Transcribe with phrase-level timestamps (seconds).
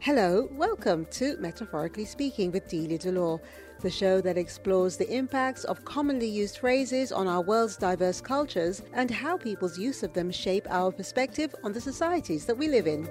[0.00, 3.40] Hello, welcome to Metaphorically Speaking with Delia Delore,
[3.80, 8.82] the show that explores the impacts of commonly used phrases on our world's diverse cultures
[8.94, 12.86] and how people's use of them shape our perspective on the societies that we live
[12.86, 13.06] in.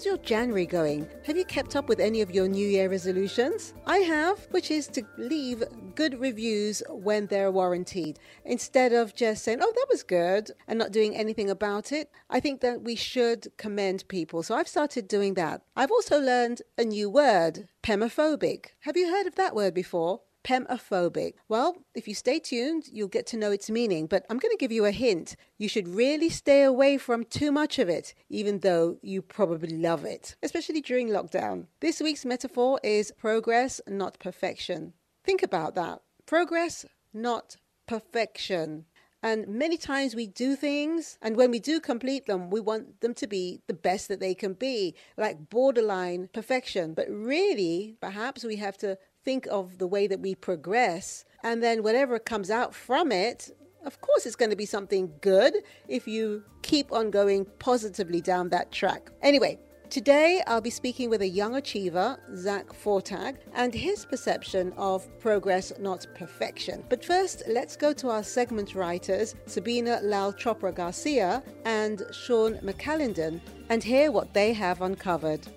[0.00, 1.06] How's your January going?
[1.26, 3.74] Have you kept up with any of your New Year resolutions?
[3.84, 5.62] I have, which is to leave
[5.94, 10.90] good reviews when they're warranted instead of just saying, oh, that was good and not
[10.90, 12.10] doing anything about it.
[12.30, 14.42] I think that we should commend people.
[14.42, 15.60] So I've started doing that.
[15.76, 18.68] I've also learned a new word, pemophobic.
[18.84, 20.22] Have you heard of that word before?
[20.44, 21.34] Pemophobic.
[21.48, 24.58] Well, if you stay tuned, you'll get to know its meaning, but I'm going to
[24.58, 25.36] give you a hint.
[25.58, 30.04] You should really stay away from too much of it, even though you probably love
[30.04, 31.66] it, especially during lockdown.
[31.80, 34.94] This week's metaphor is progress, not perfection.
[35.24, 36.00] Think about that.
[36.26, 38.86] Progress, not perfection.
[39.22, 43.12] And many times we do things, and when we do complete them, we want them
[43.14, 46.94] to be the best that they can be, like borderline perfection.
[46.94, 51.82] But really, perhaps we have to think of the way that we progress, and then
[51.82, 53.50] whatever comes out from it,
[53.84, 55.54] of course, it's going to be something good
[55.88, 59.10] if you keep on going positively down that track.
[59.22, 59.58] Anyway,
[59.90, 65.72] Today, I'll be speaking with a young achiever, Zack Fortag, and his perception of progress,
[65.80, 66.84] not perfection.
[66.88, 73.40] But first, let's go to our segment writers, Sabina Lal Chopra Garcia and Sean McCallendon,
[73.68, 75.48] and hear what they have uncovered.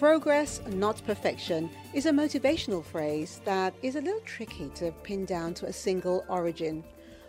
[0.00, 5.52] Progress, not perfection, is a motivational phrase that is a little tricky to pin down
[5.52, 6.82] to a single origin.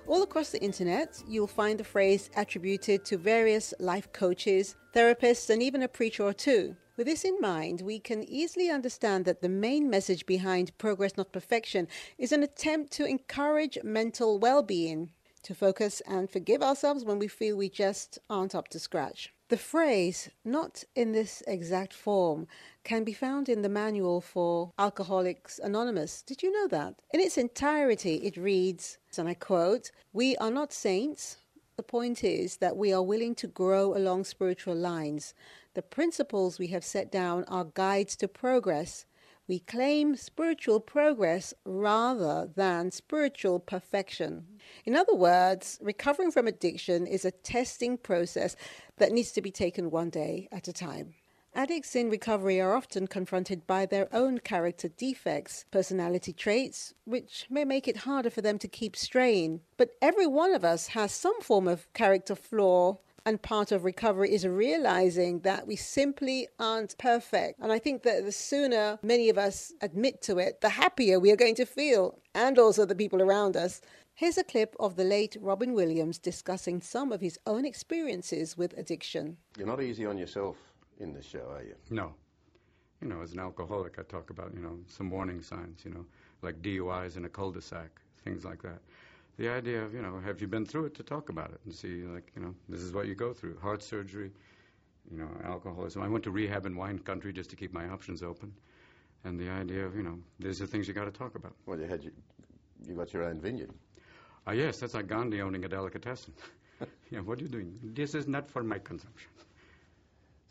[0.07, 5.61] All across the internet, you'll find the phrase attributed to various life coaches, therapists, and
[5.61, 6.77] even a preacher or two.
[6.95, 11.33] With this in mind, we can easily understand that the main message behind Progress Not
[11.33, 15.11] Perfection is an attempt to encourage mental well being,
[15.43, 19.33] to focus and forgive ourselves when we feel we just aren't up to scratch.
[19.51, 22.47] The phrase, not in this exact form,
[22.85, 26.21] can be found in the manual for Alcoholics Anonymous.
[26.21, 26.95] Did you know that?
[27.13, 31.35] In its entirety, it reads, and I quote, We are not saints.
[31.75, 35.33] The point is that we are willing to grow along spiritual lines.
[35.73, 39.05] The principles we have set down are guides to progress.
[39.47, 44.45] We claim spiritual progress rather than spiritual perfection.
[44.85, 48.55] In other words, recovering from addiction is a testing process
[48.97, 51.15] that needs to be taken one day at a time.
[51.53, 57.65] Addicts in recovery are often confronted by their own character defects, personality traits, which may
[57.65, 59.59] make it harder for them to keep straying.
[59.75, 64.33] But every one of us has some form of character flaw and part of recovery
[64.33, 67.59] is realizing that we simply aren't perfect.
[67.59, 71.31] And I think that the sooner many of us admit to it, the happier we
[71.31, 73.81] are going to feel, and also the people around us.
[74.13, 78.77] Here's a clip of the late Robin Williams discussing some of his own experiences with
[78.77, 79.37] addiction.
[79.57, 80.57] You're not easy on yourself
[80.99, 81.75] in this show, are you?
[81.89, 82.13] No.
[83.01, 86.05] You know, as an alcoholic, I talk about, you know, some warning signs, you know,
[86.41, 87.89] like DUIs in a cul-de-sac,
[88.23, 88.79] things like that
[89.37, 91.73] the idea of, you know, have you been through it to talk about it and
[91.73, 94.31] see, like, you know, this is what you go through heart surgery,
[95.11, 96.01] you know, alcoholism.
[96.01, 98.53] I went to rehab in wine country just to keep my options open.
[99.23, 101.53] And the idea of, you know, these are things you got to talk about.
[101.65, 102.11] Well, you had you,
[102.87, 103.71] you got your own vineyard.
[104.47, 106.33] Ah, uh, yes, that's like Gandhi owning a delicatessen.
[107.11, 107.77] yeah, what are you doing?
[107.83, 109.29] This is not for my consumption.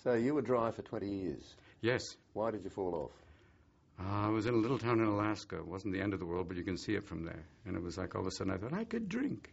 [0.02, 1.56] So you were dry for 20 years?
[1.82, 2.16] Yes.
[2.32, 3.29] Why did you fall off?
[4.00, 5.56] Uh, I was in a little town in Alaska.
[5.56, 7.44] It wasn't the end of the world, but you can see it from there.
[7.66, 9.52] And it was like all of a sudden I thought, I could drink.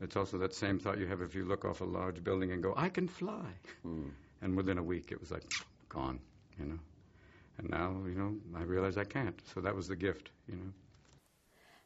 [0.00, 2.62] It's also that same thought you have if you look off a large building and
[2.62, 3.46] go, I can fly.
[3.86, 4.10] Mm.
[4.42, 5.44] And within a week, it was like,
[5.88, 6.18] gone,
[6.58, 6.78] you know.
[7.58, 9.40] And now, you know, I realize I can't.
[9.54, 10.72] So that was the gift, you know.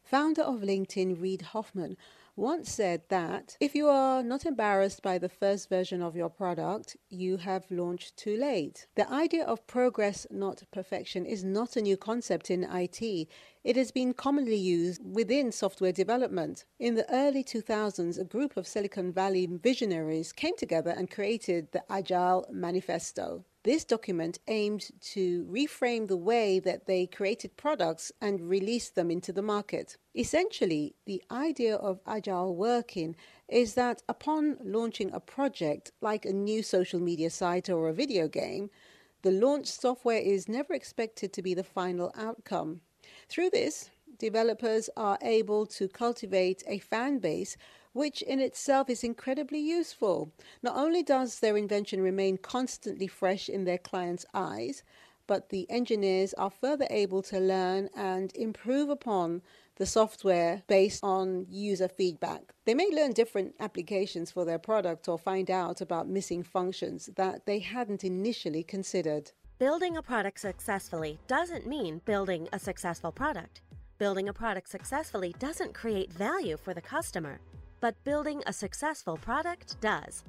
[0.03, 1.99] Founder of LinkedIn, Reid Hoffman,
[2.39, 6.97] once said that if you are not embarrassed by the first version of your product,
[7.11, 8.87] you have launched too late.
[8.95, 13.29] The idea of progress, not perfection, is not a new concept in IT.
[13.69, 16.65] It has been commonly used within software development.
[16.79, 21.85] In the early 2000s, a group of Silicon Valley visionaries came together and created the
[21.93, 23.45] Agile Manifesto.
[23.65, 29.35] This document aimed to reframe the way that they created products and released them into
[29.35, 29.99] the market.
[30.17, 33.17] Essentially, the idea of agile working
[33.49, 38.29] is that upon launching a project like a new social media site or a video
[38.29, 38.71] game,
[39.21, 42.81] the launch software is never expected to be the final outcome.
[43.29, 47.57] Through this, developers are able to cultivate a fan base
[47.93, 50.33] which in itself is incredibly useful.
[50.63, 54.83] Not only does their invention remain constantly fresh in their clients' eyes,
[55.27, 59.43] but the engineers are further able to learn and improve upon
[59.77, 62.55] the software based on user feedback.
[62.65, 67.47] They may learn different applications for their product or find out about missing functions that
[67.47, 69.33] they hadn't initially considered.
[69.59, 73.61] Building a product successfully doesn't mean building a successful product.
[73.99, 77.41] Building a product successfully doesn't create value for the customer,
[77.81, 80.23] but building a successful product does.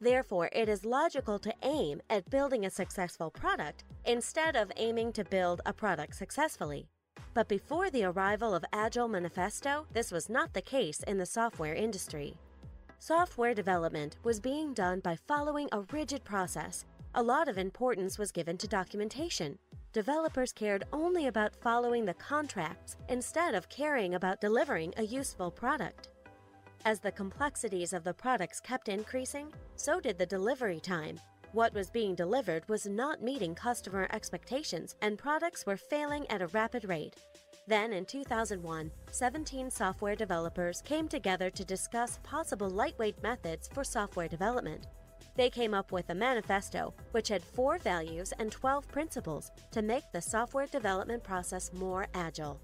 [0.00, 5.24] Therefore, it is logical to aim at building a successful product instead of aiming to
[5.24, 6.86] build a product successfully.
[7.34, 11.74] But before the arrival of Agile Manifesto, this was not the case in the software
[11.74, 12.36] industry.
[13.00, 16.84] Software development was being done by following a rigid process.
[17.18, 19.58] A lot of importance was given to documentation.
[19.94, 26.10] Developers cared only about following the contracts instead of caring about delivering a useful product.
[26.84, 31.18] As the complexities of the products kept increasing, so did the delivery time.
[31.52, 36.48] What was being delivered was not meeting customer expectations, and products were failing at a
[36.48, 37.14] rapid rate.
[37.66, 44.28] Then, in 2001, 17 software developers came together to discuss possible lightweight methods for software
[44.28, 44.86] development.
[45.36, 50.04] They came up with a manifesto which had four values and 12 principles to make
[50.12, 52.60] the software development process more agile.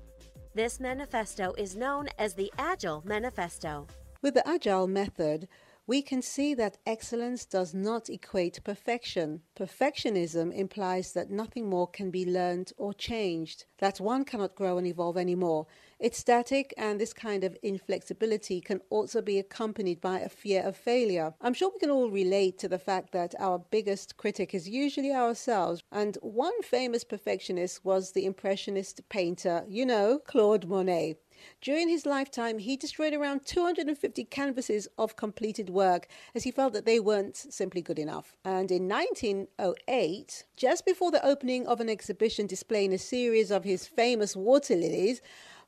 [0.54, 3.86] This manifesto is known as the Agile Manifesto.
[4.22, 5.48] With the Agile method,
[5.92, 9.42] we can see that excellence does not equate perfection.
[9.54, 14.86] Perfectionism implies that nothing more can be learned or changed, that one cannot grow and
[14.86, 15.66] evolve anymore.
[16.00, 20.78] It's static, and this kind of inflexibility can also be accompanied by a fear of
[20.78, 21.34] failure.
[21.42, 25.12] I'm sure we can all relate to the fact that our biggest critic is usually
[25.12, 31.18] ourselves, and one famous perfectionist was the Impressionist painter, you know, Claude Monet.
[31.60, 36.86] During his lifetime, he destroyed around 250 canvases of completed work as he felt that
[36.86, 38.34] they weren't simply good enough.
[38.44, 43.86] And in 1908, just before the opening of an exhibition displaying a series of his
[43.86, 45.20] famous water lilies,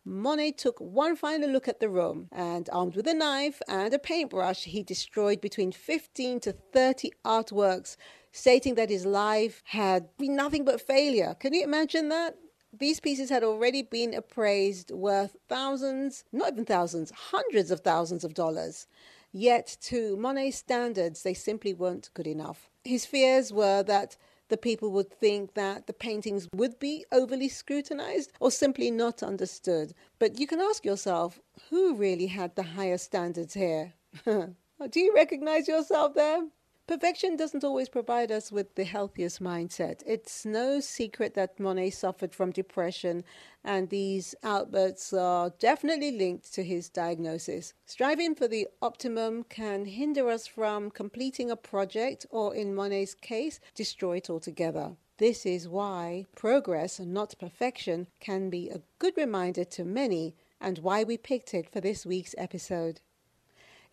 [0.06, 3.98] Monet took one final look at the room and, armed with a knife and a
[3.98, 7.96] paintbrush, he destroyed between 15 to 30 artworks,
[8.30, 11.34] stating that his life had been nothing but failure.
[11.40, 12.36] Can you imagine that?
[12.78, 18.34] These pieces had already been appraised worth thousands, not even thousands, hundreds of thousands of
[18.34, 18.88] dollars.
[19.32, 22.68] Yet, to Monet's standards, they simply weren't good enough.
[22.84, 24.16] His fears were that
[24.48, 29.94] the people would think that the paintings would be overly scrutinized or simply not understood.
[30.18, 31.40] But you can ask yourself
[31.70, 33.94] who really had the higher standards here?
[34.26, 36.42] Do you recognize yourself there?
[36.86, 40.02] Perfection doesn't always provide us with the healthiest mindset.
[40.06, 43.24] It's no secret that Monet suffered from depression,
[43.64, 47.72] and these outbursts are definitely linked to his diagnosis.
[47.86, 53.60] Striving for the optimum can hinder us from completing a project, or in Monet's case,
[53.74, 54.94] destroy it altogether.
[55.16, 61.02] This is why progress, not perfection, can be a good reminder to many, and why
[61.02, 63.00] we picked it for this week's episode.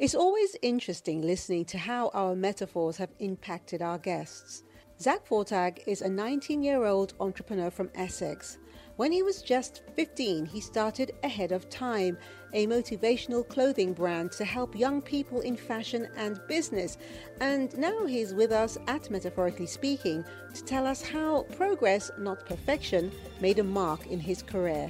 [0.02, 4.64] It's always interesting listening to how our metaphors have impacted our guests.
[5.00, 8.58] Zack Fortag is a 19 year old entrepreneur from Essex.
[8.96, 12.18] When he was just 15, he started Ahead of Time,
[12.54, 16.98] a motivational clothing brand to help young people in fashion and business.
[17.40, 23.12] And now he's with us at Metaphorically Speaking to tell us how progress, not perfection,
[23.40, 24.90] made a mark in his career.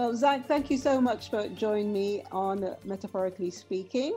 [0.00, 4.16] Well, Zack, thank you so much for joining me on Metaphorically Speaking.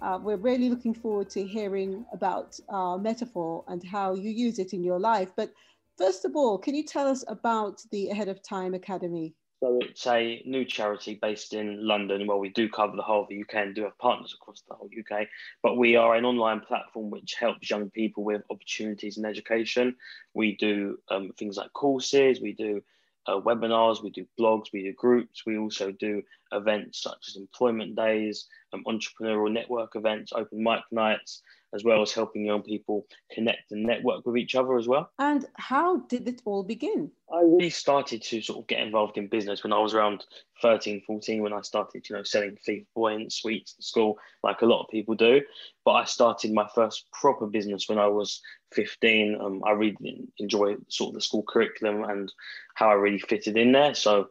[0.00, 4.72] Uh, we're really looking forward to hearing about uh, metaphor and how you use it
[4.72, 5.28] in your life.
[5.36, 5.52] But
[5.98, 9.34] first of all, can you tell us about the Ahead of Time Academy?
[9.62, 12.26] So it's a new charity based in London.
[12.26, 14.74] Well, we do cover the whole of the UK and do have partners across the
[14.74, 15.26] whole UK.
[15.62, 19.96] But we are an online platform which helps young people with opportunities in education.
[20.32, 22.40] We do um, things like courses.
[22.40, 22.82] We do
[23.26, 27.96] uh, webinars, we do blogs, we do groups, we also do events such as employment
[27.96, 31.42] days, um, entrepreneurial network events, open mic nights,
[31.74, 35.10] as well as helping young people connect and network with each other as well.
[35.18, 37.10] And how did it all begin?
[37.32, 40.24] I really started to sort of get involved in business when I was around
[40.62, 44.66] 13, 14, when I started, you know, selling FIFA and sweets at school, like a
[44.66, 45.40] lot of people do.
[45.84, 48.40] But I started my first proper business when I was
[48.74, 49.38] 15.
[49.40, 52.32] Um, I really enjoy sort of the school curriculum and
[52.74, 53.94] how I really fitted in there.
[53.94, 54.28] So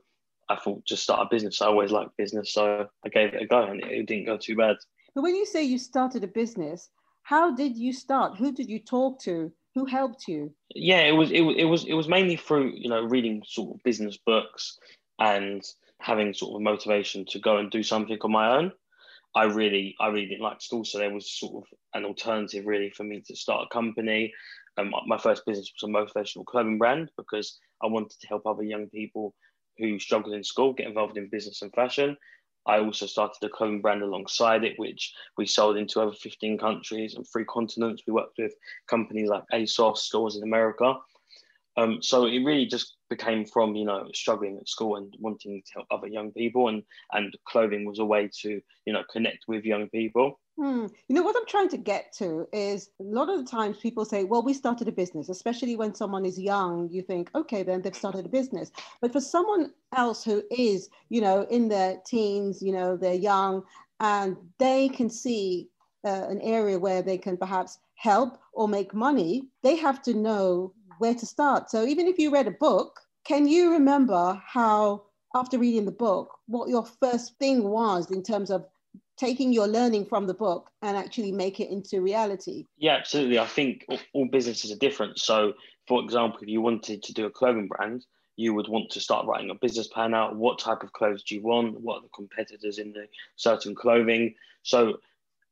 [0.50, 1.62] I thought just start a business.
[1.62, 4.56] I always liked business, so I gave it a go, and it didn't go too
[4.56, 4.78] bad.
[5.16, 6.90] But when you say you started a business,
[7.24, 8.38] how did you start?
[8.38, 10.54] Who did you talk to Who helped you?
[10.76, 13.84] Yeah, it was it, it was it was mainly through you know reading sort of
[13.84, 14.78] business books
[15.20, 15.64] and
[16.00, 18.72] having sort of motivation to go and do something on my own.
[19.36, 22.92] I really I really didn't like school, so there was sort of an alternative really
[22.92, 24.34] for me to start a company.
[24.78, 28.63] Um, my first business was a motivational clothing brand because I wanted to help other
[28.63, 29.36] young people
[29.78, 32.18] who struggled in school get involved in business and fashion.
[32.66, 37.16] I also started a clothing brand alongside it, which we sold into over 15 countries
[37.16, 38.04] and three continents.
[38.08, 38.54] We worked with
[38.88, 40.96] companies like ASOS, stores in America.
[41.75, 45.72] Um, so it really just became from you know struggling at school and wanting to
[45.75, 49.65] help other young people, and and clothing was a way to you know connect with
[49.65, 50.39] young people.
[50.58, 50.86] Hmm.
[51.08, 54.06] You know what I'm trying to get to is a lot of the times people
[54.06, 57.82] say, "Well, we started a business." Especially when someone is young, you think, "Okay, then
[57.82, 62.62] they've started a business." But for someone else who is, you know, in their teens,
[62.62, 63.63] you know, they're young,
[64.00, 65.70] and they can see
[66.06, 70.74] uh, an area where they can perhaps help or make money, they have to know
[71.04, 71.70] where to start.
[71.70, 75.04] So even if you read a book, can you remember how,
[75.36, 78.66] after reading the book, what your first thing was in terms of
[79.18, 82.68] taking your learning from the book and actually make it into reality?
[82.78, 83.38] Yeah, absolutely.
[83.38, 85.20] I think all businesses are different.
[85.20, 85.54] So,
[85.90, 88.06] for example, if you wanted to do a clothing brand,
[88.38, 90.38] you would want to start writing a business plan out.
[90.38, 91.82] What type of clothes do you want?
[91.82, 94.36] What are the competitors in the certain clothing?
[94.64, 95.00] So,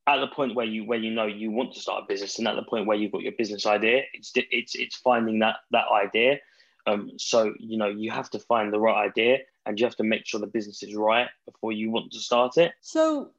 [0.07, 2.47] at the point where you where you know you want to start a business, and
[2.47, 5.85] at the point where you've got your business idea, it's it's it's finding that that
[5.93, 6.39] idea.
[6.87, 10.03] Um, so you know you have to find the right idea, and you have to
[10.03, 12.71] make sure the business is right before you want to start it.
[12.81, 13.31] So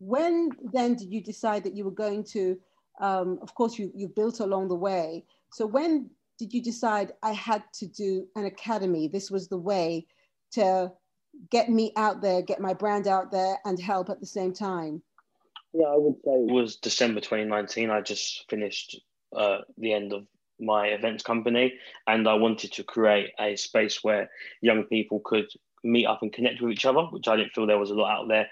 [0.00, 2.58] when then did you decide that you were going to
[3.00, 7.32] um, of course you, you built along the way so when did you decide i
[7.32, 10.04] had to do an academy this was the way
[10.50, 10.90] to
[11.50, 15.02] get me out there get my brand out there and help at the same time
[15.72, 19.00] yeah i would say it was december 2019 i just finished
[19.36, 20.26] uh, the end of
[20.58, 21.72] my events company
[22.06, 24.28] and i wanted to create a space where
[24.60, 25.46] young people could
[25.82, 28.10] meet up and connect with each other which i didn't feel there was a lot
[28.10, 28.46] out there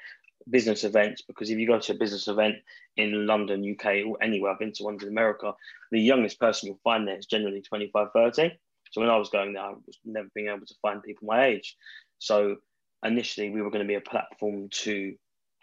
[0.50, 2.56] business events because if you go to a business event
[2.96, 5.52] in London, UK, or anywhere, I've been to ones in America,
[5.90, 8.52] the youngest person you'll find there is generally 25, 30.
[8.90, 11.46] So when I was going there, I was never being able to find people my
[11.46, 11.76] age.
[12.18, 12.56] So
[13.04, 15.14] initially, we were going to be a platform to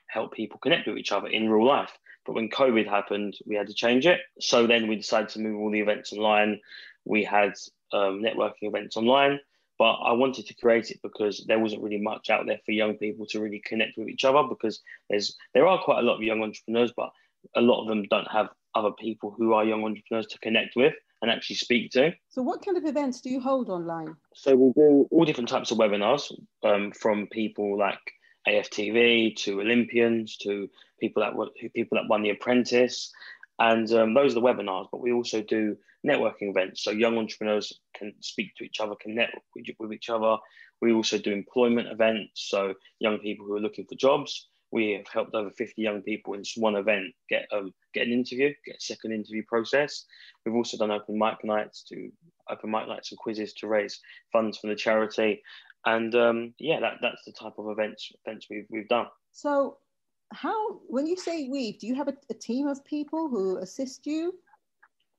[0.08, 1.92] help people connect with each other in real life.
[2.26, 4.20] But when COVID happened, we had to change it.
[4.40, 6.60] So then we decided to move all the events online.
[7.06, 7.54] We had
[7.94, 9.40] um, networking events online.
[9.78, 12.96] But I wanted to create it because there wasn't really much out there for young
[12.96, 16.24] people to really connect with each other because there's there are quite a lot of
[16.24, 17.12] young entrepreneurs, but
[17.56, 20.94] a lot of them don't have other people who are young entrepreneurs to connect with
[21.22, 22.14] and actually speak to.
[22.30, 24.16] So, what kind of events do you hold online?
[24.34, 26.32] So, we do all different types of webinars
[26.64, 28.00] um, from people like
[28.48, 33.12] AFTV to Olympians to people that were people that won The Apprentice,
[33.60, 34.88] and um, those are the webinars.
[34.92, 36.84] But we also do networking events.
[36.84, 39.44] So young entrepreneurs can speak to each other, can network
[39.80, 40.38] with each other.
[40.82, 42.48] We also do employment events.
[42.50, 44.48] So young people who are looking for jobs.
[44.72, 48.54] We have helped over 50 young people in one event get um, get an interview,
[48.66, 50.04] get a second interview process.
[50.46, 52.12] We've also done open mic nights to
[52.50, 54.02] open mic nights and quizzes to raise
[54.34, 55.42] funds for the charity.
[55.86, 59.08] And um, yeah, that, that's the type of events events we've, we've done.
[59.32, 59.78] So
[60.34, 64.08] how when you say we do you have a, a, team of people who assist
[64.08, 64.34] you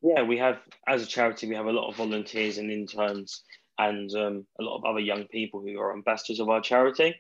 [0.03, 3.43] yeah, we have as a charity, we have a lot of volunteers and interns,
[3.79, 7.17] and um, a lot of other young people who are ambassadors of our charity.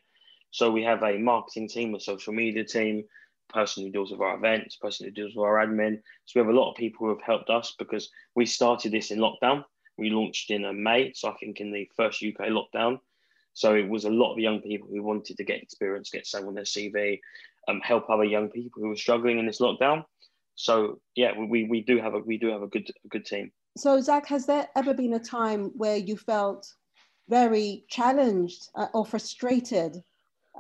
[0.50, 3.04] So we have a marketing team, a social media team,
[3.48, 6.00] person who deals with our events, person who deals with our admin.
[6.24, 9.10] So we have a lot of people who have helped us because we started this
[9.10, 9.64] in lockdown.
[9.98, 13.00] We launched in uh, May, so I think in the first UK lockdown.
[13.56, 16.46] So it was a lot of young people who wanted to get experience, get some
[16.46, 17.20] on their CV,
[17.68, 20.04] um, help other young people who were struggling in this lockdown.
[20.56, 23.50] So yeah, we, we do have a we do have a good a good team.
[23.78, 26.70] So Zack, has there ever been a time where you felt
[27.30, 30.02] very challenged uh, or frustrated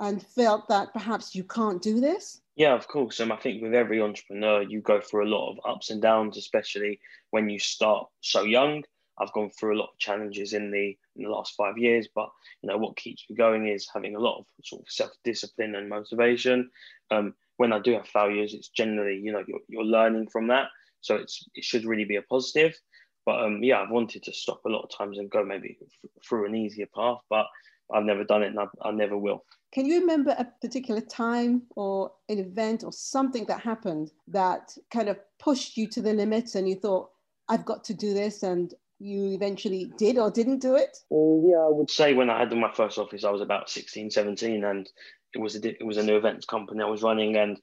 [0.00, 2.40] and felt that perhaps you can't do this?
[2.56, 3.20] Yeah, of course.
[3.20, 6.38] Um, I think with every entrepreneur, you go through a lot of ups and downs,
[6.38, 6.98] especially
[7.30, 8.84] when you start so young.
[9.18, 12.28] I've gone through a lot of challenges in the in the last five years, but
[12.62, 15.74] you know what keeps me going is having a lot of sort of self discipline
[15.74, 16.70] and motivation.
[17.10, 20.68] Um, when I do have failures, it's generally you know you're, you're learning from that,
[21.00, 22.78] so it's it should really be a positive.
[23.24, 26.10] But um, yeah, I've wanted to stop a lot of times and go maybe f-
[26.24, 27.46] through an easier path, but
[27.92, 29.44] I've never done it and I, I never will.
[29.72, 35.08] Can you remember a particular time or an event or something that happened that kind
[35.08, 37.10] of pushed you to the limits and you thought,
[37.48, 40.96] I've got to do this and you eventually did or didn't do it?
[41.10, 44.64] Yeah, I would say when I had my first office, I was about 16, 17,
[44.64, 44.88] and
[45.34, 47.58] it was a it was a new events company I was running, and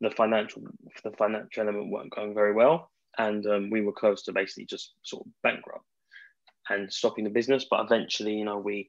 [0.00, 0.62] the financial
[1.04, 2.90] the financial element weren't going very well.
[3.18, 5.84] and um, we were close to basically just sort of bankrupt
[6.68, 7.66] and stopping the business.
[7.68, 8.88] But eventually, you know, we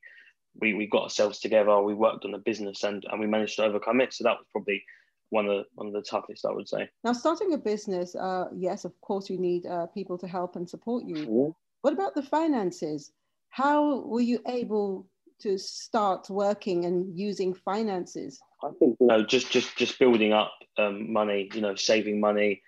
[0.59, 1.81] we we got ourselves together.
[1.81, 4.13] We worked on the business and and we managed to overcome it.
[4.13, 4.83] So that was probably
[5.29, 6.89] one of the, one of the toughest, I would say.
[7.03, 10.69] Now, starting a business, uh, yes, of course, you need uh, people to help and
[10.69, 11.55] support you.
[11.81, 13.11] What about the finances?
[13.49, 15.07] How were you able
[15.39, 18.39] to start working and using finances?
[18.63, 22.61] I think you know, just just just building up um, money, you know, saving money.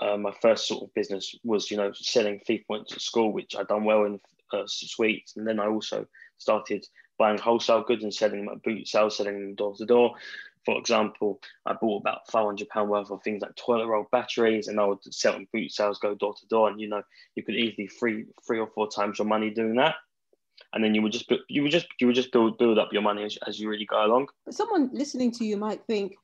[0.00, 3.54] Uh, my first sort of business was, you know, selling FIFA points at school, which
[3.56, 4.20] I'd done well in
[4.52, 6.06] uh, sweets, and then I also
[6.38, 6.84] started
[7.18, 10.14] buying wholesale goods and selling them at boot sales, selling them door to door.
[10.64, 14.68] For example, I bought about five hundred pound worth of things like toilet roll batteries,
[14.68, 17.02] and I would sell them boot sales, go door to door, and you know,
[17.34, 19.96] you could easily three three or four times your money doing that
[20.72, 23.02] and then you would just you would just you would just build build up your
[23.02, 24.28] money as, as you really go along.
[24.44, 26.14] But someone listening to you might think,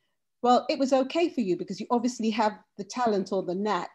[0.42, 3.90] well, it was okay for you because you obviously have the talent or the knack.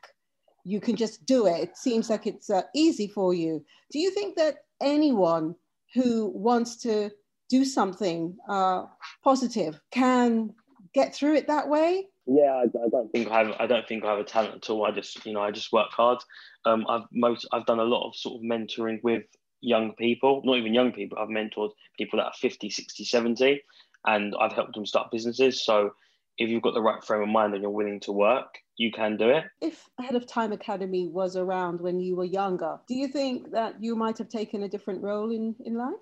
[0.66, 1.60] You can just do it.
[1.62, 3.66] It seems like it's uh, easy for you.
[3.92, 5.56] Do you think that anyone
[5.94, 7.12] who wants to
[7.50, 8.84] do something uh,
[9.24, 10.54] positive can
[10.94, 12.08] get through it that way?
[12.26, 13.56] Yeah, I, I, don't think I have.
[13.60, 14.86] I don't think I have a talent at all.
[14.86, 16.20] I just, you know, I just work hard.
[16.66, 19.24] Um, I've most, I've done a lot of sort of mentoring with
[19.60, 21.18] young people, not even young people.
[21.18, 23.62] I've mentored people that are 50, 60, 70,
[24.06, 25.66] and I've helped them start businesses.
[25.66, 25.92] So
[26.38, 29.18] if you've got the right frame of mind and you're willing to work, you can
[29.18, 29.46] do it.
[29.62, 33.82] If Ahead of Time Academy was around when you were younger, do you think that
[33.82, 35.94] you might have taken a different role in, in life?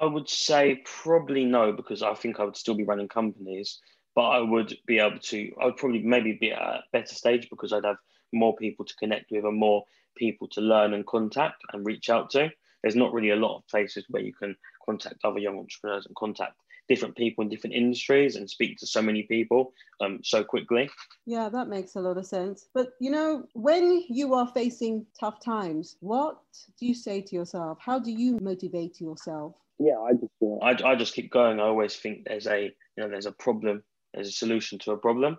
[0.00, 3.78] I would say probably no, because I think I would still be running companies,
[4.14, 7.48] but I would be able to, I would probably maybe be at a better stage
[7.48, 7.96] because I'd have
[8.32, 9.84] more people to connect with and more
[10.16, 12.50] people to learn and contact and reach out to
[12.86, 16.14] there's not really a lot of places where you can contact other young entrepreneurs and
[16.14, 16.54] contact
[16.88, 20.88] different people in different industries and speak to so many people um, so quickly.
[21.26, 22.66] Yeah, that makes a lot of sense.
[22.74, 26.38] But you know, when you are facing tough times, what
[26.78, 27.78] do you say to yourself?
[27.80, 29.54] How do you motivate yourself?
[29.78, 31.60] Yeah, I just you know, I, I just keep going.
[31.60, 33.82] I always think there's a you know there's a problem,
[34.14, 35.38] there's a solution to a problem,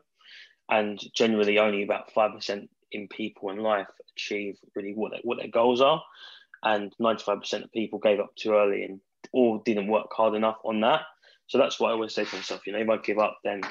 [0.69, 5.37] and generally only about five percent in people in life achieve really what their, what
[5.37, 6.01] their goals are
[6.63, 8.99] and 95% of people gave up too early and
[9.33, 11.01] or didn't work hard enough on that.
[11.47, 12.67] So that's what I always say to myself.
[12.67, 13.61] You know, if I give up, then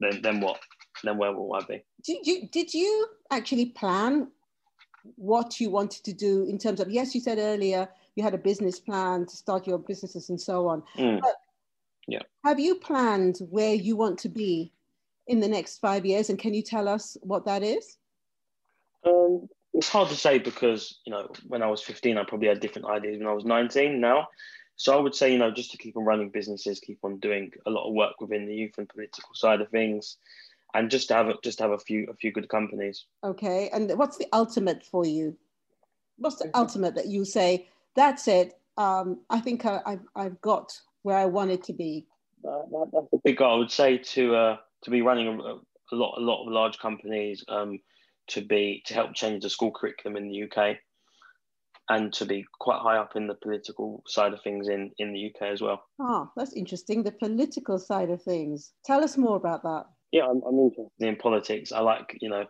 [0.00, 0.60] then then what?
[1.04, 1.82] Then where will I be?
[2.04, 4.28] Did you did you actually plan
[5.16, 6.90] what you wanted to do in terms of?
[6.90, 10.68] Yes, you said earlier you had a business plan to start your businesses and so
[10.68, 10.82] on.
[10.98, 11.20] Mm.
[12.06, 12.22] Yeah.
[12.44, 14.72] Have you planned where you want to be
[15.26, 17.98] in the next five years, and can you tell us what that is?
[19.06, 22.60] Um, it's hard to say because you know when I was 15, I probably had
[22.60, 24.00] different ideas when I was 19.
[24.00, 24.28] Now,
[24.80, 27.52] so I would say you know just to keep on running businesses, keep on doing
[27.66, 30.16] a lot of work within the youth and political side of things,
[30.72, 33.04] and just to have a, just to have a few a few good companies.
[33.22, 35.36] Okay, and what's the ultimate for you?
[36.16, 37.68] What's the ultimate that you say?
[37.94, 38.58] That's it.
[38.78, 42.06] Um, I think I, have I've got where I wanted to be.
[42.42, 43.56] Uh, that, that's a big goal.
[43.56, 45.56] I would say to uh, to be running a,
[45.92, 47.44] a lot a lot of large companies.
[47.48, 47.80] Um,
[48.28, 50.78] to be to help change the school curriculum in the UK
[51.90, 55.26] and to be quite high up in the political side of things in, in the
[55.26, 55.82] UK as well.
[56.00, 57.02] Ah, that's interesting.
[57.02, 58.72] The political side of things.
[58.84, 59.86] Tell us more about that.
[60.12, 61.72] Yeah, I'm, I'm interested in politics.
[61.72, 62.44] I like, you know,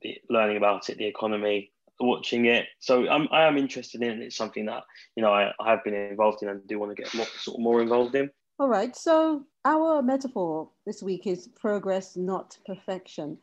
[0.00, 1.70] the, learning about it, the economy,
[2.00, 2.66] watching it.
[2.80, 4.24] So I'm, I am interested in it.
[4.24, 4.84] It's something that,
[5.16, 7.56] you know, I, I have been involved in and do want to get more, sort
[7.56, 8.30] of more involved in.
[8.58, 8.96] All right.
[8.96, 13.36] So our metaphor this week is progress, not perfection.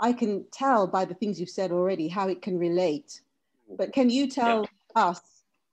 [0.00, 3.20] I can tell by the things you've said already how it can relate.
[3.76, 5.02] But can you tell yeah.
[5.02, 5.20] us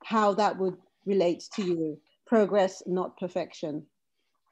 [0.03, 1.99] how that would relate to you?
[2.25, 3.85] Progress, not perfection.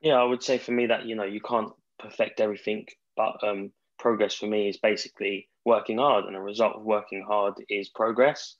[0.01, 3.71] Yeah, I would say for me that you know you can't perfect everything, but um,
[3.99, 8.55] progress for me is basically working hard, and a result of working hard is progress.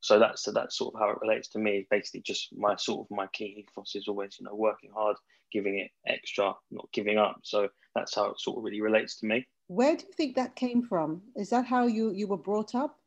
[0.00, 1.78] So that's so that's sort of how it relates to me.
[1.78, 5.16] It's basically, just my sort of my key ethos is always you know working hard,
[5.52, 7.40] giving it extra, not giving up.
[7.42, 9.46] So that's how it sort of really relates to me.
[9.68, 11.22] Where do you think that came from?
[11.36, 12.98] Is that how you, you were brought up?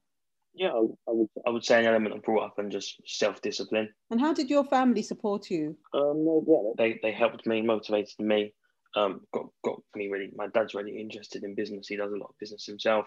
[0.54, 3.90] Yeah, I, would I would say an element of brought up and just self discipline.
[4.10, 5.78] And how did your family support you?
[5.94, 8.54] Um, yeah, they, they helped me, motivated me,
[8.96, 10.32] um, got got me really.
[10.36, 11.88] My dad's really interested in business.
[11.88, 13.06] He does a lot of business himself,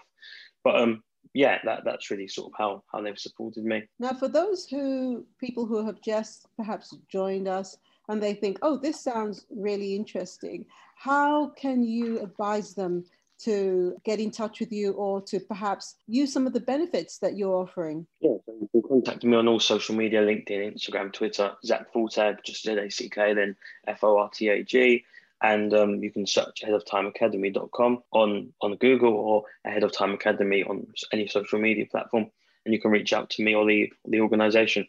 [0.63, 1.03] but um,
[1.33, 3.83] yeah, that that's really sort of how how they've supported me.
[3.99, 7.77] Now, for those who people who have just perhaps joined us
[8.09, 10.65] and they think, oh, this sounds really interesting,
[10.97, 13.05] how can you advise them
[13.39, 17.35] to get in touch with you or to perhaps use some of the benefits that
[17.35, 18.07] you're offering?
[18.21, 22.43] Yeah, so you can contact me on all social media LinkedIn, Instagram, Twitter, Zack Fortag,
[22.43, 23.55] just Z A C K, then
[23.87, 25.05] F O R T A G.
[25.41, 30.87] and um, you can search aheadoftimeacademy.com on on Google or Ahead of Time Academy on
[31.11, 32.31] any social media platform,
[32.65, 34.87] and you can reach out to me or the the organisation.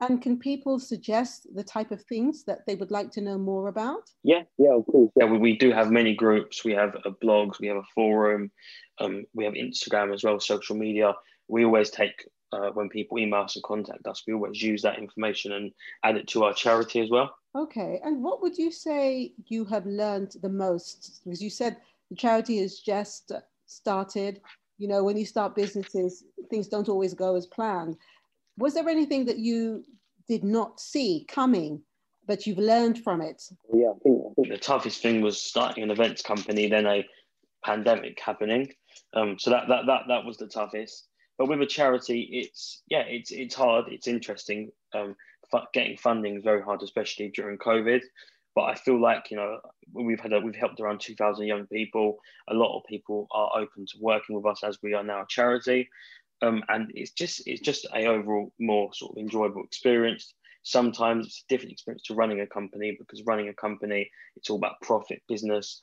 [0.00, 3.68] And can people suggest the type of things that they would like to know more
[3.68, 4.10] about?
[4.22, 5.10] Yeah, yeah, of course.
[5.16, 6.64] Yeah, we, we do have many groups.
[6.64, 8.50] We have a blogs, we have a forum,
[8.98, 11.14] um, we have Instagram as well, social media.
[11.48, 14.98] We always take uh, when people email us and contact us, we always use that
[14.98, 15.70] information and
[16.04, 17.34] add it to our charity as well.
[17.56, 21.20] Okay, and what would you say you have learned the most?
[21.24, 21.76] Because you said
[22.10, 23.32] the charity has just
[23.66, 24.40] started.
[24.78, 27.96] You know, when you start businesses, things don't always go as planned.
[28.56, 29.84] Was there anything that you
[30.28, 31.82] did not see coming,
[32.26, 33.42] but you've learned from it?
[33.72, 37.04] Yeah, I think, I think the toughest thing was starting an events company, then a
[37.64, 38.72] pandemic happening.
[39.14, 41.08] Um, so that, that that that was the toughest.
[41.38, 43.86] But with a charity, it's yeah, it's it's hard.
[43.88, 44.70] It's interesting.
[44.94, 45.16] Um,
[45.72, 48.02] getting funding is very hard, especially during COVID.
[48.54, 49.58] But I feel like you know
[49.92, 52.18] we've had a, we've helped around two thousand young people.
[52.48, 55.26] A lot of people are open to working with us as we are now a
[55.28, 55.88] charity,
[56.42, 60.34] um, and it's just it's just a overall more sort of enjoyable experience.
[60.62, 64.56] Sometimes it's a different experience to running a company because running a company it's all
[64.56, 65.82] about profit, business.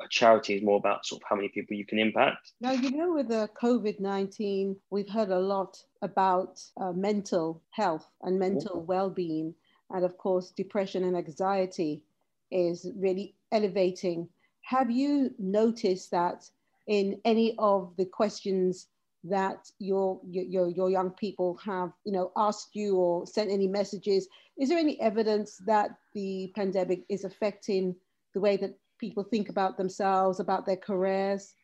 [0.00, 2.52] A charity is more about sort of how many people you can impact.
[2.60, 8.06] Now you know with the COVID nineteen, we've heard a lot about uh, mental health
[8.22, 8.86] and mental mm-hmm.
[8.86, 9.54] well being,
[9.90, 12.02] and of course depression and anxiety
[12.50, 14.28] is really elevating.
[14.62, 16.48] Have you noticed that
[16.86, 18.88] in any of the questions
[19.24, 24.28] that your, your, your young people have, you know, asked you or sent any messages?
[24.58, 27.96] Is there any evidence that the pandemic is affecting
[28.34, 31.54] the way that people think about themselves, about their careers,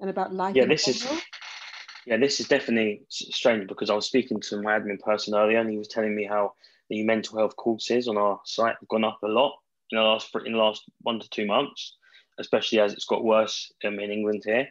[0.00, 0.56] and about life?
[0.56, 1.06] Yeah, this is.
[2.06, 5.70] Yeah, this is definitely strange because I was speaking to my admin person earlier, and
[5.70, 6.54] he was telling me how
[6.88, 9.52] the mental health courses on our site have gone up a lot
[9.90, 11.96] in the last in the last one to two months,
[12.38, 14.68] especially as it's got worse um, in England here.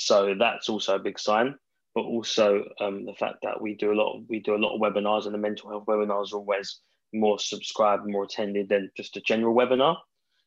[0.00, 1.56] So that's also a big sign.
[1.94, 4.74] But also um, the fact that we do a lot of we do a lot
[4.74, 6.80] of webinars and the mental health webinars are always
[7.12, 9.96] more subscribed, more attended than just a general webinar.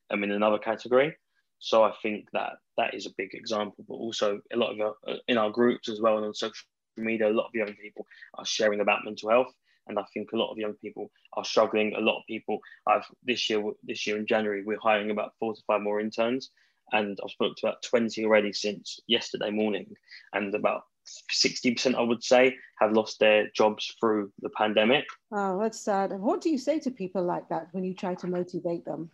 [0.10, 1.16] I mean, another category.
[1.60, 3.86] So I think that that is a big example.
[3.88, 6.66] But also a lot of our, uh, in our groups as well and on social
[6.98, 9.54] media, a lot of young people are sharing about mental health.
[9.86, 11.94] And I think a lot of young people are struggling.
[11.94, 15.54] A lot of people, I've this year, this year in January, we're hiring about four
[15.54, 16.50] to five more interns
[16.92, 19.94] and I've spoke to about 20 already since yesterday morning,
[20.34, 20.84] and about
[21.32, 25.06] 60%, I would say, have lost their jobs through the pandemic.
[25.32, 26.12] Oh, that's sad.
[26.14, 29.10] What do you say to people like that when you try to motivate them?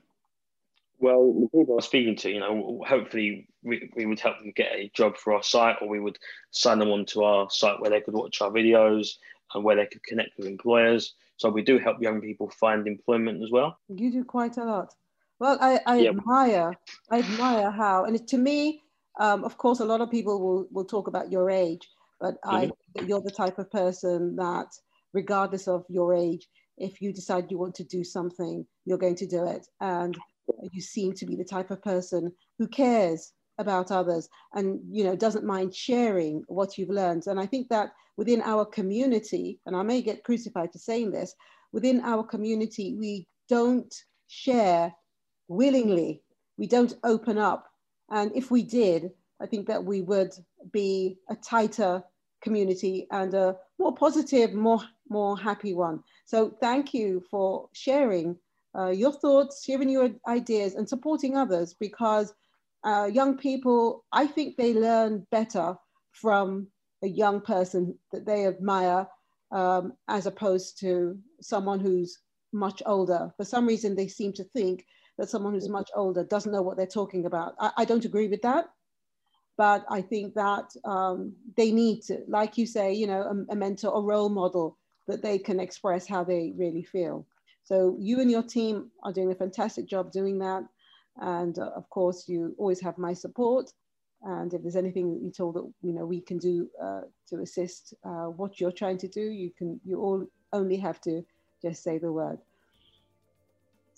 [1.00, 4.74] Well, the people I'm speaking to, you know, hopefully we, we would help them get
[4.74, 6.20] a job for our site or we would
[6.52, 9.12] sign them onto our site where they could watch our videos
[9.54, 11.16] and where they could connect with employers.
[11.38, 13.78] So we do help young people find employment as well.
[13.88, 14.94] You do quite a lot.
[15.40, 16.74] Well, I, I admire,
[17.12, 18.82] I admire how, and to me,
[19.20, 21.88] um, of course, a lot of people will, will talk about your age,
[22.20, 22.72] but mm-hmm.
[23.00, 24.68] I, you're the type of person that,
[25.14, 26.48] regardless of your age,
[26.78, 29.68] if you decide you want to do something, you're going to do it.
[29.82, 30.18] And
[30.72, 35.16] you seem to be the type of person who cares about others and you know
[35.16, 39.84] doesn't mind sharing what you've learned and i think that within our community and i
[39.84, 41.36] may get crucified for saying this
[41.74, 43.94] within our community we don't
[44.28, 44.94] share
[45.50, 46.22] willingly.
[46.58, 47.68] We don't open up.
[48.10, 50.32] And if we did, I think that we would
[50.72, 52.04] be a tighter
[52.42, 56.04] community and a more positive, more, more happy one.
[56.26, 58.38] So thank you for sharing
[58.78, 62.34] uh, your thoughts, sharing your ideas and supporting others because
[62.84, 65.76] uh, young people, I think they learn better
[66.12, 66.68] from
[67.04, 69.08] a young person that they admire
[69.52, 72.20] um, as opposed to someone who's
[72.54, 73.32] much older.
[73.38, 74.86] For some reason, they seem to think
[75.20, 77.54] that someone who's much older doesn't know what they're talking about.
[77.60, 78.70] I, I don't agree with that,
[79.58, 83.56] but I think that um, they need to, like you say, you know, a, a
[83.56, 84.78] mentor, a role model
[85.08, 87.28] that they can express how they really feel.
[87.64, 90.64] So you and your team are doing a fantastic job doing that.
[91.18, 93.74] And uh, of course, you always have my support.
[94.24, 97.94] And if there's anything you told that you know we can do uh, to assist
[98.06, 99.80] uh, what you're trying to do, you can.
[99.86, 101.26] You all only have to
[101.62, 102.40] just say the word.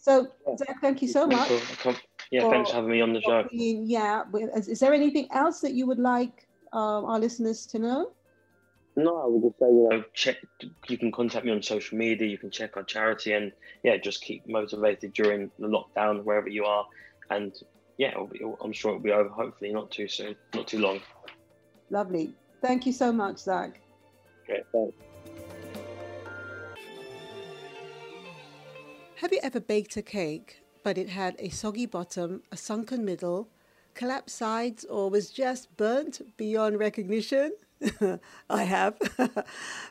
[0.02, 1.52] So, Zack, thank you so much.
[2.32, 3.48] Yeah, for, thanks for having me on the show.
[3.52, 4.24] Being, yeah,
[4.56, 8.12] is, is, there anything else that you would like uh, our listeners to know?
[8.96, 10.38] No, I would just say, you know, check.
[10.88, 12.28] You can contact me on social media.
[12.28, 13.52] You can check our charity, and
[13.84, 16.86] yeah, just keep motivated during the lockdown wherever you are.
[17.30, 17.54] And
[18.00, 19.30] yeah, be, I'm sure it'll be over.
[19.30, 21.00] Hopefully, not too soon, not too long.
[21.92, 22.34] Lovely.
[22.62, 23.80] Thank you so much, Zack.
[24.50, 24.96] Okay, thanks.
[29.22, 33.50] Have you ever baked a cake but it had a soggy bottom, a sunken middle,
[33.94, 37.54] collapsed sides, or was just burnt beyond recognition?
[38.50, 38.98] I have.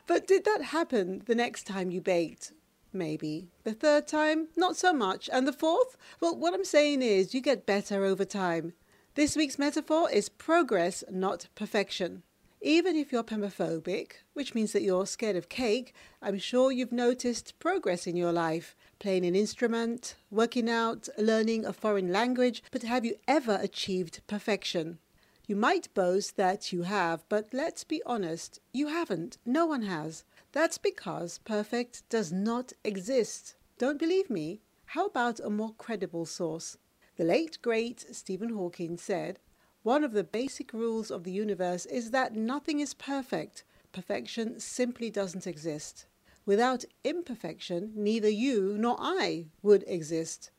[0.05, 2.51] but did that happen the next time you baked?
[2.91, 3.47] Maybe.
[3.63, 4.49] The third time?
[4.57, 5.29] Not so much.
[5.31, 5.95] And the fourth?
[6.19, 8.73] Well, what I'm saying is you get better over time.
[9.15, 12.23] This week's metaphor is progress, not perfection.
[12.61, 17.57] Even if you're pemophobic, which means that you're scared of cake, I'm sure you've noticed
[17.59, 18.75] progress in your life.
[19.01, 24.99] Playing an instrument, working out, learning a foreign language, but have you ever achieved perfection?
[25.47, 29.39] You might boast that you have, but let's be honest, you haven't.
[29.43, 30.23] No one has.
[30.51, 33.55] That's because perfect does not exist.
[33.79, 34.61] Don't believe me?
[34.85, 36.77] How about a more credible source?
[37.15, 39.39] The late great Stephen Hawking said,
[39.81, 43.63] One of the basic rules of the universe is that nothing is perfect.
[43.93, 46.05] Perfection simply doesn't exist.
[46.45, 50.51] Without imperfection, neither you nor I would exist.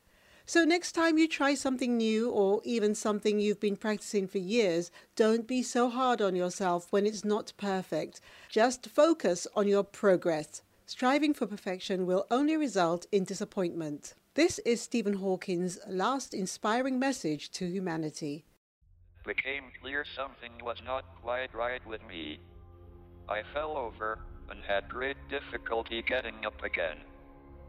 [0.44, 4.90] So, next time you try something new or even something you've been practicing for years,
[5.14, 8.20] don't be so hard on yourself when it's not perfect.
[8.48, 10.62] Just focus on your progress.
[10.86, 14.14] Striving for perfection will only result in disappointment.
[14.34, 18.44] This is Stephen Hawking's last inspiring message to humanity.
[19.24, 22.40] Became clear something was not quite right with me.
[23.28, 24.18] I fell over
[24.50, 26.98] and had great difficulty getting up again.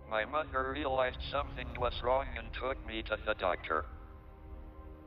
[0.10, 3.86] My mother realized something was wrong and took me to the doctor.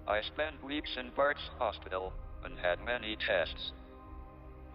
[0.08, 2.12] I spent weeks in Bart's hospital
[2.44, 3.72] and had many tests.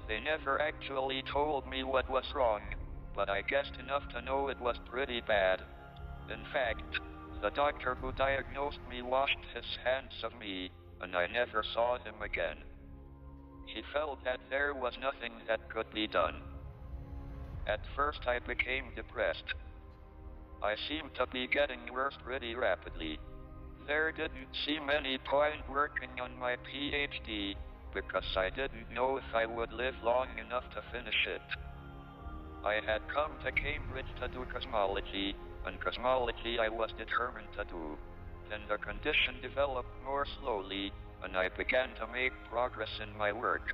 [0.08, 2.62] They never actually told me what was wrong,
[3.16, 5.62] but I guessed enough to know it was pretty bad.
[6.30, 7.00] In fact,
[7.42, 10.70] the doctor who diagnosed me washed his hands of me,
[11.02, 12.58] and I never saw him again.
[13.66, 16.42] He felt that there was nothing that could be done.
[17.68, 19.54] At first I became depressed.
[20.64, 23.20] I seemed to be getting worse pretty rapidly.
[23.88, 27.56] There didn't seem any point working on my PhD,
[27.94, 31.42] because I didn't know if I would live long enough to finish it.
[32.64, 37.98] I had come to Cambridge to do cosmology, and cosmology I was determined to do.
[38.50, 40.92] Then the condition developed more slowly,
[41.24, 43.74] and I began to make progress in my work.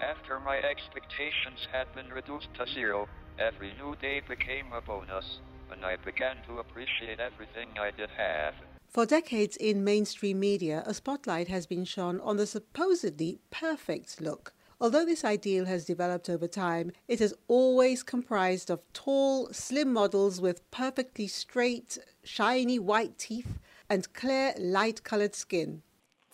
[0.00, 5.84] After my expectations had been reduced to zero, every new day became a bonus, and
[5.84, 8.54] I began to appreciate everything I did have.
[8.90, 14.52] For decades in mainstream media, a spotlight has been shone on the supposedly perfect look.
[14.78, 20.42] Although this ideal has developed over time, it has always comprised of tall, slim models
[20.42, 25.82] with perfectly straight, shiny white teeth and clear, light colored skin.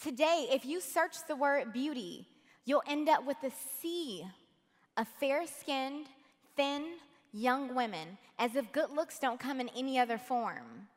[0.01, 2.27] Today, if you search the word beauty,
[2.64, 4.25] you'll end up with a sea
[4.96, 6.07] of fair skinned,
[6.57, 6.85] thin,
[7.33, 10.88] young women, as if good looks don't come in any other form.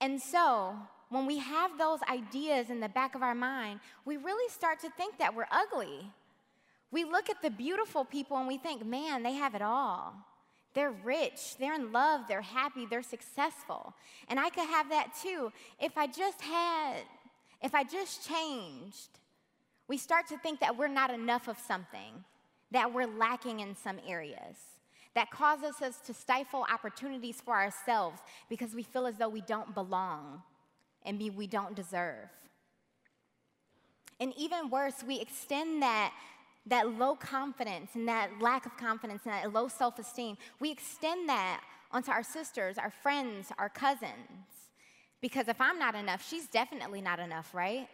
[0.00, 0.74] And so,
[1.10, 4.90] when we have those ideas in the back of our mind, we really start to
[4.90, 6.10] think that we're ugly.
[6.90, 10.14] We look at the beautiful people and we think, man, they have it all.
[10.72, 13.92] They're rich, they're in love, they're happy, they're successful.
[14.28, 17.02] And I could have that too if I just had,
[17.60, 19.19] if I just changed.
[19.90, 22.22] We start to think that we're not enough of something,
[22.70, 24.56] that we're lacking in some areas,
[25.16, 29.74] that causes us to stifle opportunities for ourselves because we feel as though we don't
[29.74, 30.42] belong
[31.04, 32.28] and we don't deserve.
[34.20, 36.14] And even worse, we extend that,
[36.66, 41.28] that low confidence and that lack of confidence and that low self esteem, we extend
[41.28, 44.70] that onto our sisters, our friends, our cousins.
[45.20, 47.88] Because if I'm not enough, she's definitely not enough, right?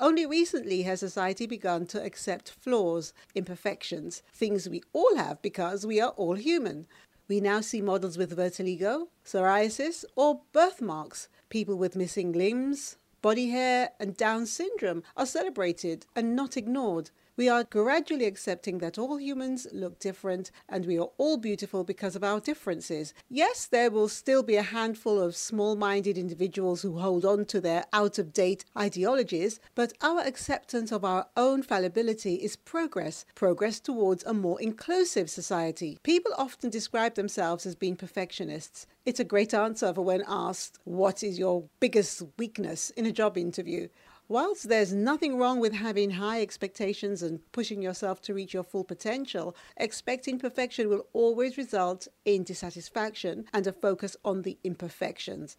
[0.00, 6.00] Only recently has society begun to accept flaws, imperfections, things we all have because we
[6.00, 6.86] are all human.
[7.28, 11.28] We now see models with vitiligo, psoriasis, or birthmarks.
[11.48, 17.10] People with missing limbs, body hair, and Down syndrome are celebrated and not ignored.
[17.36, 22.14] We are gradually accepting that all humans look different and we are all beautiful because
[22.14, 23.12] of our differences.
[23.28, 27.60] Yes, there will still be a handful of small minded individuals who hold on to
[27.60, 33.80] their out of date ideologies, but our acceptance of our own fallibility is progress, progress
[33.80, 35.98] towards a more inclusive society.
[36.04, 38.86] People often describe themselves as being perfectionists.
[39.04, 43.36] It's a great answer for when asked, What is your biggest weakness in a job
[43.36, 43.88] interview?
[44.34, 48.82] Whilst there's nothing wrong with having high expectations and pushing yourself to reach your full
[48.82, 55.56] potential, expecting perfection will always result in dissatisfaction and a focus on the imperfections.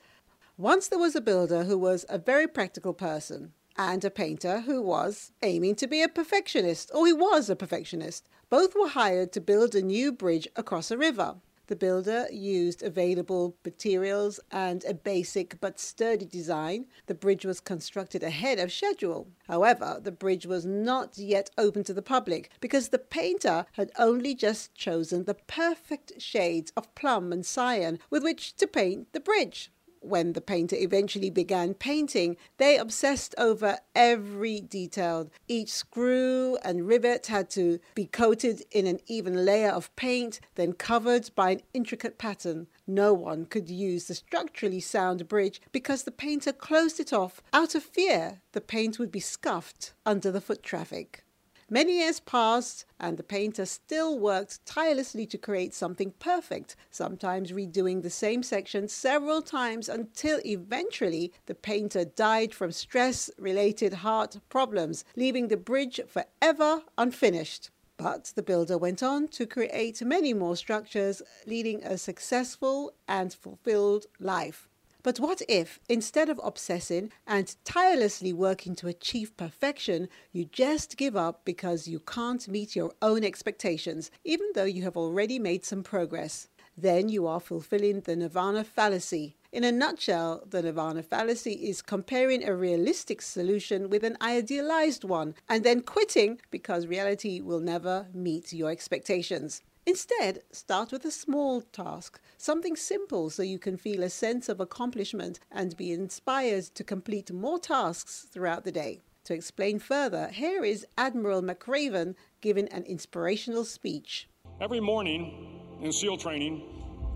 [0.57, 4.81] Once there was a builder who was a very practical person, and a painter who
[4.81, 8.27] was aiming to be a perfectionist, or he was a perfectionist.
[8.49, 11.35] Both were hired to build a new bridge across a river.
[11.67, 16.86] The builder used available materials and a basic but sturdy design.
[17.08, 19.28] The bridge was constructed ahead of schedule.
[19.47, 24.36] However, the bridge was not yet open to the public because the painter had only
[24.36, 29.71] just chosen the perfect shades of plum and cyan with which to paint the bridge
[30.05, 35.29] when the painter eventually began painting, they obsessed over every detail.
[35.47, 40.73] Each screw and rivet had to be coated in an even layer of paint, then
[40.73, 42.67] covered by an intricate pattern.
[42.87, 47.75] No one could use the structurally sound bridge because the painter closed it off out
[47.75, 51.24] of fear the paint would be scuffed under the foot traffic.
[51.69, 58.04] Many years passed, and the painter still worked tirelessly to create something perfect, sometimes redoing
[58.04, 65.06] the same section several times until eventually the painter died from stress related heart problems,
[65.15, 67.71] leaving the bridge forever unfinished.
[67.97, 74.06] But the builder went on to create many more structures, leading a successful and fulfilled
[74.19, 74.69] life.
[75.05, 81.15] But what if, instead of obsessing and tirelessly working to achieve perfection, you just give
[81.15, 85.83] up because you can't meet your own expectations, even though you have already made some
[85.83, 86.47] progress?
[86.75, 89.35] Then you are fulfilling the nirvana fallacy.
[89.51, 95.35] In a nutshell, the nirvana fallacy is comparing a realistic solution with an idealized one
[95.47, 99.61] and then quitting because reality will never meet your expectations.
[99.87, 104.59] Instead, start with a small task, something simple so you can feel a sense of
[104.59, 109.03] accomplishment and be inspired to complete more tasks throughout the day.
[109.25, 114.27] To explain further, here is Admiral McRaven giving an inspirational speech.
[114.59, 116.63] Every morning in SEAL training,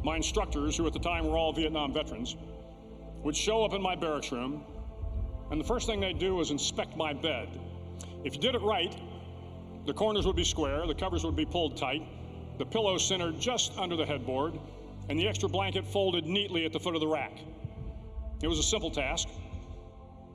[0.03, 2.35] my instructors, who at the time were all Vietnam veterans,
[3.23, 4.63] would show up in my barracks room,
[5.49, 7.59] and the first thing they'd do was inspect my bed.
[8.23, 8.95] If you did it right,
[9.87, 12.03] the corners would be square, the covers would be pulled tight,
[12.59, 14.59] the pillow centered just under the headboard,
[15.07, 17.39] and the extra blanket folded neatly at the foot of the rack.
[18.43, 19.29] It was a simple task,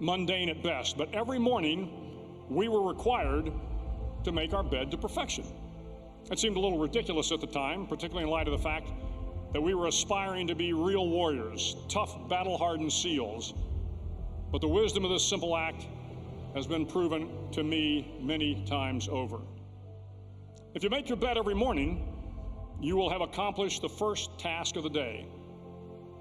[0.00, 3.52] mundane at best, but every morning we were required
[4.24, 5.44] to make our bed to perfection.
[6.30, 8.88] It seemed a little ridiculous at the time, particularly in light of the fact
[9.52, 13.52] that we were aspiring to be real warriors, tough, battle hardened SEALs.
[14.50, 15.87] But the wisdom of this simple act
[16.54, 19.40] has been proven to me many times over.
[20.74, 22.13] If you make your bed every morning,
[22.80, 25.26] you will have accomplished the first task of the day.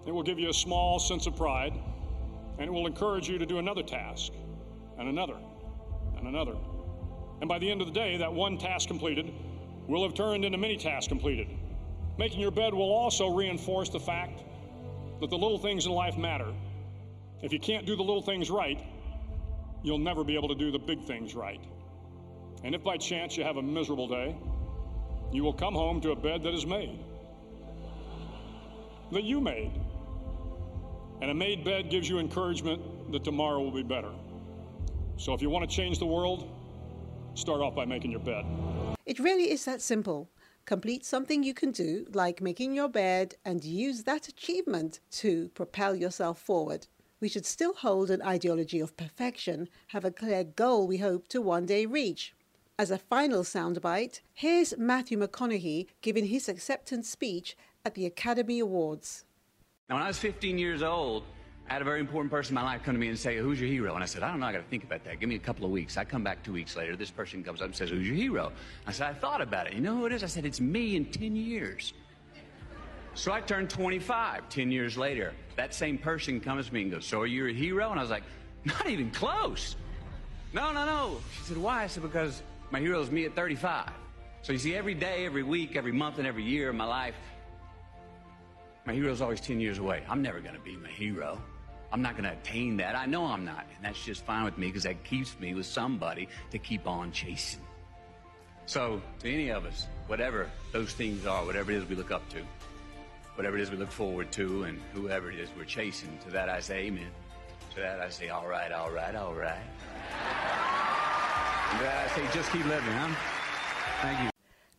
[0.06, 1.74] It will give you a small sense of pride,
[2.58, 4.32] and it will encourage you to do another task,
[4.98, 5.38] and another,
[6.18, 6.56] and another.
[7.42, 9.34] And by the end of the day, that one task completed
[9.88, 11.48] will have turned into many tasks completed.
[12.18, 14.44] Making your bed will also reinforce the fact
[15.20, 16.54] that the little things in life matter.
[17.42, 18.80] If you can't do the little things right,
[19.84, 21.60] you'll never be able to do the big things right.
[22.64, 24.36] And if by chance you have a miserable day,
[25.32, 27.00] you will come home to a bed that is made,
[29.12, 29.72] that you made.
[31.22, 34.12] And a made bed gives you encouragement that tomorrow will be better.
[35.18, 36.50] So if you want to change the world,
[37.36, 38.46] start off by making your bed.
[39.06, 40.30] It really is that simple.
[40.66, 45.96] Complete something you can do, like making your bed, and use that achievement to propel
[45.96, 46.88] yourself forward.
[47.20, 51.42] We should still hold an ideology of perfection, have a clear goal we hope to
[51.42, 52.34] one day reach.
[52.80, 57.56] As a final soundbite, here's Matthew McConaughey giving his acceptance speech
[57.86, 59.26] at the Academy Awards.
[59.88, 61.24] Now, when I was 15 years old,
[61.70, 63.60] I had a very important person in my life come to me and say, Who's
[63.62, 63.94] your hero?
[63.94, 65.20] And I said, I don't know, I got to think about that.
[65.20, 65.98] Give me a couple of weeks.
[65.98, 66.96] I come back two weeks later.
[66.96, 68.52] This person comes up and says, Who's your hero?
[68.88, 69.74] I said, I thought about it.
[69.74, 70.24] You know who it is?
[70.24, 71.94] I said, It's me in 10 years.
[73.14, 75.34] So I turned 25 10 years later.
[75.58, 77.92] That same person comes to me and goes, So are you a hero?
[77.92, 78.24] And I was like,
[78.66, 79.76] Not even close.
[80.54, 81.22] No, no, no.
[81.38, 81.84] She said, Why?
[81.84, 82.42] I said, Because
[82.74, 83.88] my hero is me at 35.
[84.42, 87.14] So you see, every day, every week, every month, and every year of my life,
[88.86, 90.04] my hero is always 10 years away.
[90.10, 91.40] I'm never going to be my hero.
[91.92, 92.96] I'm not going to attain that.
[92.96, 93.68] I know I'm not.
[93.76, 97.12] And that's just fine with me because that keeps me with somebody to keep on
[97.12, 97.62] chasing.
[98.66, 102.28] So, to any of us, whatever those things are, whatever it is we look up
[102.30, 102.42] to,
[103.36, 106.50] whatever it is we look forward to, and whoever it is we're chasing, to that
[106.50, 107.12] I say amen.
[107.76, 110.90] To that I say, all right, all right, all right.
[111.80, 113.16] I say just keep living, huh?
[114.02, 114.30] Thank you.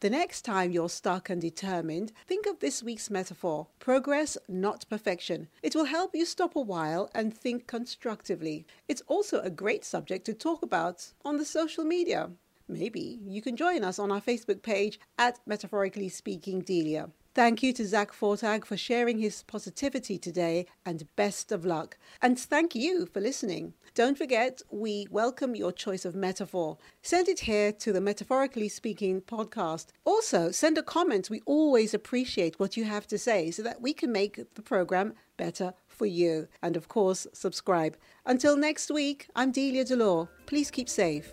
[0.00, 5.48] The next time you're stuck and determined, think of this week's metaphor progress, not perfection.
[5.62, 8.66] It will help you stop a while and think constructively.
[8.86, 12.30] It's also a great subject to talk about on the social media.
[12.68, 17.08] Maybe you can join us on our Facebook page at Metaphorically Speaking Delia.
[17.34, 21.98] Thank you to Zack Fortag for sharing his positivity today and best of luck.
[22.22, 23.74] And thank you for listening.
[23.96, 26.78] Don't forget, we welcome your choice of metaphor.
[27.02, 29.86] Send it here to the Metaphorically Speaking podcast.
[30.04, 31.28] Also, send a comment.
[31.28, 35.14] We always appreciate what you have to say so that we can make the program
[35.36, 36.46] better for you.
[36.62, 37.96] And of course, subscribe.
[38.24, 40.28] Until next week, I'm Delia Delore.
[40.46, 41.32] Please keep safe.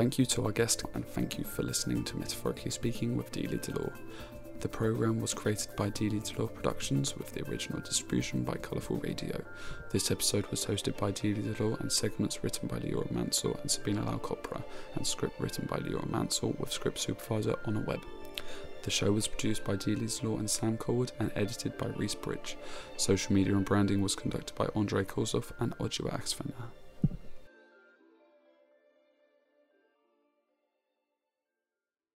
[0.00, 3.58] Thank you to our guest and thank you for listening to Metaphorically Speaking with Delia
[3.58, 3.92] Delore.
[4.60, 9.44] The program was created by Delia Delore Productions with the original distribution by Colourful Radio.
[9.92, 14.00] This episode was hosted by Delia Delore and segments written by Leora Mansell and Sabina
[14.00, 14.62] Laukopra
[14.94, 18.00] and script written by Leora Mansell with script supervisor Honor Webb.
[18.84, 22.56] The show was produced by Delia Delore and Sam Colwood and edited by Reese Bridge.
[22.96, 26.70] Social media and branding was conducted by Andre Kozov and Ojua Axfena.